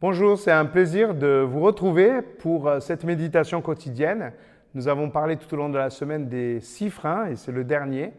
Bonjour, 0.00 0.38
c'est 0.38 0.52
un 0.52 0.64
plaisir 0.64 1.12
de 1.12 1.44
vous 1.44 1.58
retrouver 1.58 2.22
pour 2.22 2.68
euh, 2.68 2.78
cette 2.78 3.02
méditation 3.02 3.60
quotidienne. 3.60 4.32
Nous 4.72 4.86
avons 4.86 5.10
parlé 5.10 5.36
tout 5.36 5.52
au 5.52 5.56
long 5.56 5.70
de 5.70 5.76
la 5.76 5.90
semaine 5.90 6.28
des 6.28 6.60
six 6.60 6.88
freins 6.88 7.26
et 7.26 7.34
c'est 7.34 7.50
le 7.50 7.64
dernier. 7.64 8.12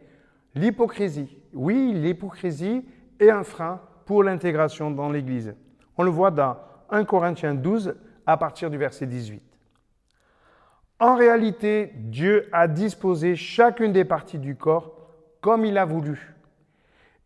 L'hypocrisie. 0.56 1.38
Oui, 1.54 1.94
l'hypocrisie 1.94 2.86
est 3.22 3.30
un 3.30 3.46
frein 3.46 3.80
pour 4.06 4.24
l'intégration 4.24 4.92
dans 4.92 5.10
l'Église. 5.10 5.56
On 5.98 6.04
le 6.04 6.10
voit 6.10 6.32
dans 6.32 6.58
1 6.90 7.06
Corinthiens 7.06 7.56
12 7.56 7.96
à 8.26 8.36
partir 8.36 8.70
du 8.70 8.78
verset 8.78 9.06
18. 9.06 9.42
En 11.00 11.16
réalité, 11.16 11.94
Dieu 11.96 12.50
a 12.52 12.68
disposé 12.68 13.38
chacune 13.38 13.94
des 13.94 14.04
parties 14.04 14.40
du 14.40 14.58
corps 14.58 15.14
comme 15.40 15.64
il 15.64 15.78
a 15.78 15.86
voulu. 15.86 16.36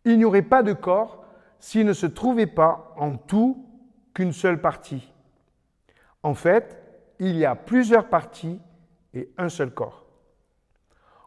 Il 0.06 0.20
n'y 0.20 0.26
aurait 0.26 0.44
pas 0.44 0.62
de 0.62 0.74
corps 0.74 1.26
s'il 1.60 1.88
ne 1.88 1.94
se 1.94 2.06
trouvait 2.06 2.46
pas 2.46 2.94
en 3.00 3.18
tout 3.18 3.73
qu'une 4.14 4.34
seule 4.34 4.61
partie. 4.61 5.11
En 6.21 6.34
fait, 6.34 6.78
il 7.19 7.36
y 7.38 7.46
a 7.46 7.56
plusieurs 7.56 8.07
parties 8.07 8.60
et 9.14 9.29
un 9.38 9.50
seul 9.50 9.71
corps. 9.71 10.05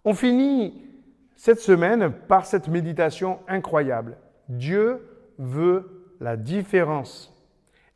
On 0.05 0.15
finit 0.15 0.85
cette 1.35 1.61
semaine 1.61 2.13
par 2.13 2.47
cette 2.47 2.69
méditation 2.69 3.41
incroyable. 3.49 4.17
Dieu 4.49 5.07
veut 5.39 6.07
la 6.21 6.37
différence. 6.37 7.33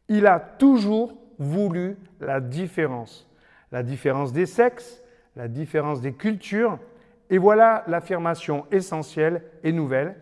Il 0.09 0.27
a 0.27 0.39
toujours 0.41 1.17
voulu 1.39 1.97
la 2.21 2.41
différence. 2.41 3.29
La 3.73 3.83
différence 3.83 4.33
des 4.33 4.47
sexes, 4.47 5.03
la 5.37 5.49
différence 5.49 6.01
des 6.01 6.13
cultures. 6.13 6.79
Et 7.31 7.39
voilà 7.39 7.85
l'affirmation 7.87 8.67
essentielle 8.71 9.45
et 9.63 9.73
nouvelle. 9.73 10.17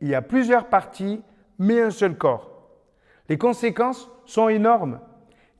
Il 0.00 0.08
y 0.08 0.14
a 0.14 0.22
plusieurs 0.22 0.66
parties, 0.66 1.22
mais 1.58 1.80
un 1.80 1.90
seul 1.90 2.16
corps. 2.16 2.49
Les 3.30 3.38
conséquences 3.38 4.10
sont 4.26 4.48
énormes. 4.48 4.98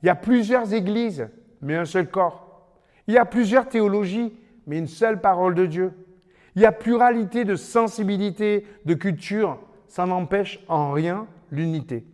Il 0.03 0.07
y 0.07 0.09
a 0.09 0.15
plusieurs 0.15 0.73
églises, 0.73 1.29
mais 1.61 1.77
un 1.77 1.85
seul 1.85 2.09
corps. 2.09 2.69
Il 3.07 3.13
y 3.13 3.17
a 3.17 3.23
plusieurs 3.23 3.69
théologies, 3.69 4.37
mais 4.67 4.77
une 4.77 4.87
seule 4.87 5.21
parole 5.21 5.55
de 5.55 5.65
Dieu. 5.65 5.93
Il 6.55 6.61
y 6.61 6.65
a 6.65 6.73
pluralité 6.73 7.45
de 7.45 7.55
sensibilité, 7.55 8.67
de 8.83 8.93
culture. 8.93 9.57
Ça 9.87 10.05
n'empêche 10.05 10.59
en 10.67 10.91
rien 10.91 11.27
l'unité. 11.49 12.05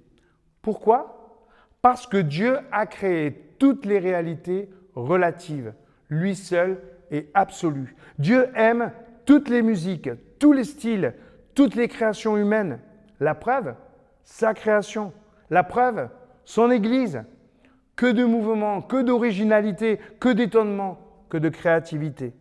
Pourquoi? 0.61 1.41
Parce 1.81 2.05
que 2.05 2.17
Dieu 2.17 2.59
a 2.71 2.86
créé 2.86 3.55
toutes 3.58 3.88
les 3.88 3.97
réalités 3.97 4.69
relatives. 4.94 5.73
Lui 6.09 6.36
seul 6.36 6.80
est 7.09 7.31
absolu. 7.33 7.95
Dieu 8.19 8.49
aime 8.53 8.92
toutes 9.25 9.49
les 9.49 9.64
musiques, 9.64 10.11
tous 10.38 10.53
les 10.53 10.66
styles, 10.66 11.16
toutes 11.55 11.73
les 11.73 11.88
créations 11.88 12.38
humaines. 12.38 12.80
La 13.19 13.33
preuve, 13.33 13.73
sa 14.23 14.53
création. 14.53 15.14
La 15.50 15.64
preuve, 15.64 16.09
son 16.45 16.72
Église. 16.72 17.23
Que 17.95 18.12
de 18.12 18.26
mouvement, 18.26 18.81
que 18.81 19.02
d'originalité, 19.02 20.00
que 20.20 20.30
d'étonnement, 20.30 21.00
que 21.30 21.38
de 21.38 21.50
créativité. 21.50 22.34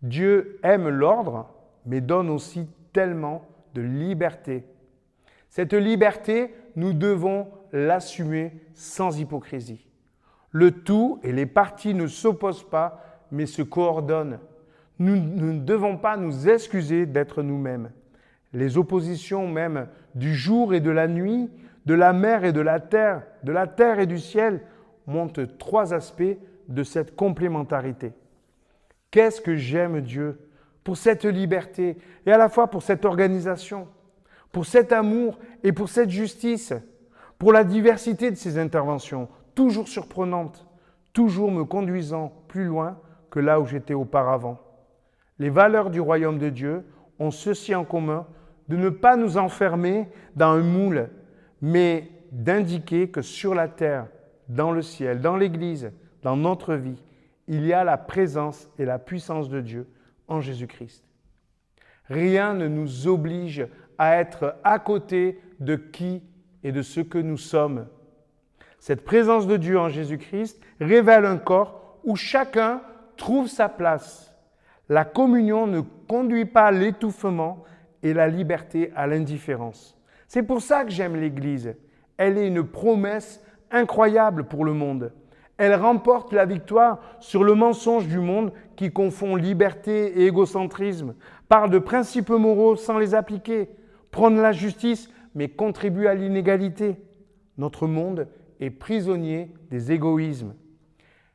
Dieu 0.00 0.58
aime 0.62 0.88
l'ordre, 0.88 1.50
mais 1.84 2.00
donne 2.00 2.30
aussi 2.30 2.66
tellement 2.92 3.44
de 3.74 3.82
liberté. 3.82 4.64
Cette 5.50 5.74
liberté, 5.74 6.54
nous 6.76 6.92
devons 6.94 7.48
l'assumer 7.72 8.52
sans 8.74 9.18
hypocrisie. 9.20 9.86
Le 10.50 10.70
tout 10.70 11.20
et 11.22 11.32
les 11.32 11.46
parties 11.46 11.94
ne 11.94 12.06
s'opposent 12.06 12.68
pas, 12.68 13.24
mais 13.30 13.46
se 13.46 13.62
coordonnent. 13.62 14.38
Nous, 14.98 15.16
nous 15.16 15.52
ne 15.52 15.64
devons 15.64 15.96
pas 15.96 16.16
nous 16.16 16.48
excuser 16.48 17.04
d'être 17.06 17.42
nous-mêmes. 17.42 17.90
Les 18.52 18.78
oppositions 18.78 19.48
même 19.48 19.88
du 20.14 20.34
jour 20.34 20.72
et 20.72 20.80
de 20.80 20.90
la 20.90 21.08
nuit 21.08 21.50
de 21.86 21.94
la 21.94 22.12
mer 22.12 22.44
et 22.44 22.52
de 22.52 22.60
la 22.60 22.80
terre, 22.80 23.22
de 23.42 23.52
la 23.52 23.66
terre 23.66 23.98
et 23.98 24.06
du 24.06 24.18
ciel, 24.18 24.62
montrent 25.06 25.44
trois 25.44 25.92
aspects 25.92 26.36
de 26.68 26.82
cette 26.82 27.14
complémentarité. 27.14 28.12
Qu'est-ce 29.10 29.40
que 29.40 29.54
j'aime 29.54 30.00
Dieu 30.00 30.38
pour 30.82 30.96
cette 30.96 31.24
liberté 31.24 31.98
et 32.26 32.32
à 32.32 32.38
la 32.38 32.48
fois 32.48 32.68
pour 32.68 32.82
cette 32.82 33.04
organisation, 33.04 33.88
pour 34.52 34.66
cet 34.66 34.92
amour 34.92 35.38
et 35.62 35.72
pour 35.72 35.88
cette 35.88 36.10
justice, 36.10 36.72
pour 37.38 37.52
la 37.52 37.64
diversité 37.64 38.30
de 38.30 38.36
ses 38.36 38.58
interventions, 38.58 39.28
toujours 39.54 39.88
surprenantes, 39.88 40.66
toujours 41.12 41.50
me 41.50 41.64
conduisant 41.64 42.32
plus 42.48 42.64
loin 42.64 42.98
que 43.30 43.40
là 43.40 43.60
où 43.60 43.66
j'étais 43.66 43.94
auparavant. 43.94 44.58
Les 45.38 45.50
valeurs 45.50 45.90
du 45.90 46.00
royaume 46.00 46.38
de 46.38 46.48
Dieu 46.48 46.84
ont 47.18 47.30
ceci 47.30 47.74
en 47.74 47.84
commun 47.84 48.26
de 48.68 48.76
ne 48.76 48.88
pas 48.88 49.16
nous 49.16 49.36
enfermer 49.36 50.08
dans 50.36 50.50
un 50.50 50.60
moule 50.62 51.10
mais 51.64 52.10
d'indiquer 52.30 53.08
que 53.08 53.22
sur 53.22 53.54
la 53.54 53.68
terre, 53.68 54.08
dans 54.48 54.70
le 54.70 54.82
ciel, 54.82 55.22
dans 55.22 55.38
l'Église, 55.38 55.92
dans 56.22 56.36
notre 56.36 56.74
vie, 56.74 57.02
il 57.48 57.64
y 57.64 57.72
a 57.72 57.84
la 57.84 57.96
présence 57.96 58.68
et 58.78 58.84
la 58.84 58.98
puissance 58.98 59.48
de 59.48 59.62
Dieu 59.62 59.88
en 60.28 60.42
Jésus-Christ. 60.42 61.02
Rien 62.10 62.52
ne 62.52 62.68
nous 62.68 63.08
oblige 63.08 63.66
à 63.96 64.16
être 64.18 64.56
à 64.62 64.78
côté 64.78 65.40
de 65.58 65.76
qui 65.76 66.22
et 66.64 66.70
de 66.70 66.82
ce 66.82 67.00
que 67.00 67.16
nous 67.16 67.38
sommes. 67.38 67.86
Cette 68.78 69.02
présence 69.02 69.46
de 69.46 69.56
Dieu 69.56 69.78
en 69.78 69.88
Jésus-Christ 69.88 70.60
révèle 70.82 71.24
un 71.24 71.38
corps 71.38 71.98
où 72.04 72.14
chacun 72.14 72.82
trouve 73.16 73.48
sa 73.48 73.70
place. 73.70 74.34
La 74.90 75.06
communion 75.06 75.66
ne 75.66 75.80
conduit 75.80 76.44
pas 76.44 76.66
à 76.66 76.72
l'étouffement 76.72 77.64
et 78.02 78.12
la 78.12 78.28
liberté 78.28 78.92
à 78.94 79.06
l'indifférence. 79.06 79.96
C'est 80.34 80.42
pour 80.42 80.62
ça 80.62 80.84
que 80.84 80.90
j'aime 80.90 81.14
l'Église. 81.14 81.76
Elle 82.16 82.38
est 82.38 82.48
une 82.48 82.64
promesse 82.64 83.40
incroyable 83.70 84.42
pour 84.42 84.64
le 84.64 84.72
monde. 84.72 85.12
Elle 85.58 85.76
remporte 85.76 86.32
la 86.32 86.44
victoire 86.44 86.98
sur 87.20 87.44
le 87.44 87.54
mensonge 87.54 88.08
du 88.08 88.18
monde 88.18 88.50
qui 88.74 88.90
confond 88.90 89.36
liberté 89.36 90.06
et 90.06 90.26
égocentrisme, 90.26 91.14
parle 91.48 91.70
de 91.70 91.78
principes 91.78 92.30
moraux 92.30 92.74
sans 92.74 92.98
les 92.98 93.14
appliquer, 93.14 93.68
prône 94.10 94.42
la 94.42 94.50
justice 94.50 95.08
mais 95.36 95.48
contribue 95.50 96.08
à 96.08 96.14
l'inégalité. 96.14 96.96
Notre 97.56 97.86
monde 97.86 98.26
est 98.58 98.70
prisonnier 98.70 99.52
des 99.70 99.92
égoïsmes. 99.92 100.54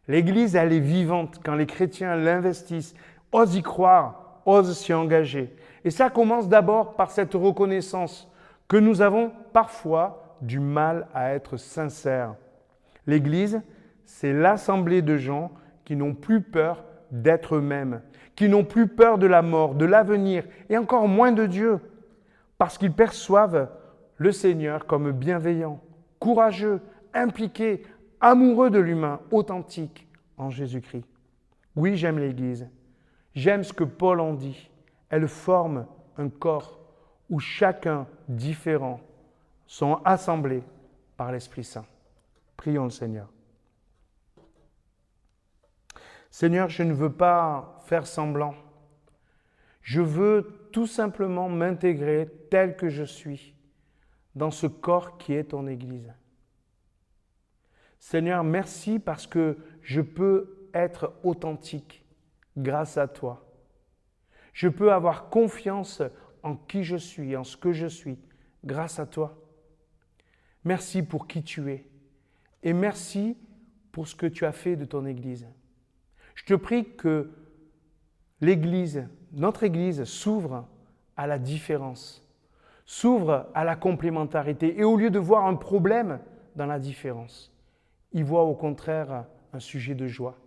L'Église, 0.09 0.57
elle 0.57 0.73
est 0.73 0.79
vivante 0.79 1.39
quand 1.41 1.55
les 1.55 1.67
chrétiens 1.67 2.17
l'investissent, 2.17 2.95
osent 3.31 3.55
y 3.55 3.61
croire, 3.61 4.41
osent 4.45 4.77
s'y 4.77 4.93
engager. 4.93 5.55
Et 5.85 5.89
ça 5.89 6.09
commence 6.09 6.49
d'abord 6.49 6.97
par 6.97 7.11
cette 7.11 7.35
reconnaissance 7.35 8.28
que 8.69 8.77
nous 8.77 9.01
avons 9.01 9.33
parfois 9.51 10.37
du 10.41 10.59
mal 10.61 11.07
à 11.13 11.33
être 11.33 11.57
sincères. 11.57 12.35
L'Église, 13.07 13.61
c'est 14.05 14.31
l'assemblée 14.31 15.01
de 15.01 15.17
gens 15.17 15.51
qui 15.83 15.97
n'ont 15.97 16.13
plus 16.13 16.41
peur 16.41 16.85
d'être 17.11 17.55
eux-mêmes, 17.55 18.01
qui 18.35 18.47
n'ont 18.47 18.63
plus 18.63 18.87
peur 18.87 19.17
de 19.17 19.27
la 19.27 19.41
mort, 19.41 19.75
de 19.75 19.85
l'avenir, 19.85 20.45
et 20.69 20.77
encore 20.77 21.07
moins 21.07 21.31
de 21.31 21.45
Dieu, 21.47 21.79
parce 22.57 22.77
qu'ils 22.77 22.93
perçoivent 22.93 23.69
le 24.17 24.31
Seigneur 24.31 24.85
comme 24.85 25.11
bienveillant, 25.11 25.81
courageux, 26.19 26.79
impliqué, 27.13 27.83
amoureux 28.21 28.69
de 28.69 28.79
l'humain, 28.79 29.19
authentique 29.31 30.07
en 30.37 30.51
Jésus-Christ. 30.51 31.05
Oui, 31.75 31.97
j'aime 31.97 32.19
l'Église. 32.19 32.69
J'aime 33.33 33.63
ce 33.63 33.73
que 33.73 33.83
Paul 33.83 34.19
en 34.19 34.33
dit. 34.33 34.69
Elle 35.09 35.27
forme 35.27 35.87
un 36.17 36.29
corps 36.29 36.79
où 37.29 37.39
chacun 37.39 38.07
différent 38.27 38.99
sont 39.67 40.01
assemblés 40.03 40.63
par 41.15 41.31
l'Esprit 41.31 41.63
Saint. 41.63 41.85
Prions 42.57 42.85
le 42.85 42.89
Seigneur. 42.89 43.29
Seigneur, 46.31 46.69
je 46.69 46.83
ne 46.83 46.93
veux 46.93 47.11
pas 47.11 47.77
faire 47.85 48.07
semblant. 48.07 48.55
Je 49.81 50.01
veux 50.01 50.69
tout 50.71 50.87
simplement 50.87 51.49
m'intégrer 51.49 52.29
tel 52.49 52.75
que 52.75 52.89
je 52.89 53.03
suis 53.03 53.55
dans 54.35 54.51
ce 54.51 54.67
corps 54.67 55.17
qui 55.17 55.33
est 55.33 55.45
ton 55.45 55.67
Église. 55.67 56.13
Seigneur, 57.99 58.43
merci 58.43 58.99
parce 58.99 59.27
que 59.27 59.57
je 59.81 60.01
peux 60.01 60.69
être 60.73 61.13
authentique 61.23 62.05
grâce 62.57 62.97
à 62.97 63.07
toi. 63.07 63.45
Je 64.53 64.67
peux 64.67 64.91
avoir 64.93 65.29
confiance 65.29 66.01
en 66.43 66.55
qui 66.55 66.83
je 66.83 66.95
suis, 66.95 67.35
en 67.35 67.43
ce 67.43 67.57
que 67.57 67.71
je 67.71 67.87
suis, 67.87 68.17
grâce 68.63 68.99
à 68.99 69.05
toi. 69.05 69.37
Merci 70.63 71.03
pour 71.03 71.27
qui 71.27 71.43
tu 71.43 71.71
es. 71.71 71.85
Et 72.63 72.73
merci 72.73 73.37
pour 73.91 74.07
ce 74.07 74.15
que 74.15 74.25
tu 74.25 74.45
as 74.45 74.51
fait 74.51 74.75
de 74.75 74.85
ton 74.85 75.05
Église. 75.05 75.47
Je 76.35 76.43
te 76.45 76.53
prie 76.53 76.95
que 76.95 77.31
l'Église, 78.41 79.07
notre 79.31 79.63
Église, 79.63 80.03
s'ouvre 80.03 80.67
à 81.17 81.27
la 81.27 81.39
différence, 81.39 82.25
s'ouvre 82.85 83.49
à 83.53 83.63
la 83.63 83.75
complémentarité. 83.75 84.79
Et 84.79 84.83
au 84.83 84.97
lieu 84.97 85.09
de 85.09 85.19
voir 85.19 85.45
un 85.45 85.55
problème 85.55 86.19
dans 86.55 86.65
la 86.65 86.79
différence, 86.79 87.53
il 88.11 88.23
voit 88.23 88.43
au 88.43 88.55
contraire 88.55 89.25
un 89.53 89.59
sujet 89.59 89.95
de 89.95 90.07
joie. 90.07 90.37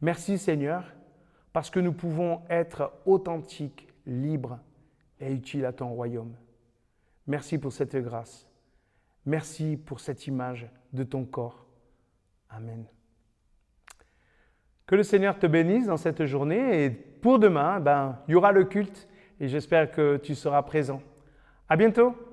Merci 0.00 0.38
Seigneur, 0.38 0.84
parce 1.52 1.70
que 1.70 1.80
nous 1.80 1.92
pouvons 1.92 2.42
être 2.50 2.92
authentiques, 3.06 3.88
libres, 4.06 4.58
et 5.22 5.32
utile 5.32 5.64
à 5.64 5.72
ton 5.72 5.88
royaume. 5.88 6.34
Merci 7.26 7.58
pour 7.58 7.72
cette 7.72 7.96
grâce. 7.96 8.48
Merci 9.24 9.76
pour 9.76 10.00
cette 10.00 10.26
image 10.26 10.68
de 10.92 11.04
ton 11.04 11.24
corps. 11.24 11.66
Amen. 12.50 12.84
Que 14.86 14.96
le 14.96 15.02
Seigneur 15.02 15.38
te 15.38 15.46
bénisse 15.46 15.86
dans 15.86 15.96
cette 15.96 16.26
journée 16.26 16.84
et 16.84 16.90
pour 16.90 17.38
demain, 17.38 17.80
ben, 17.80 18.18
il 18.28 18.32
y 18.32 18.34
aura 18.34 18.52
le 18.52 18.64
culte 18.64 19.08
et 19.40 19.48
j'espère 19.48 19.90
que 19.90 20.16
tu 20.16 20.34
seras 20.34 20.62
présent. 20.62 21.00
À 21.68 21.76
bientôt! 21.76 22.31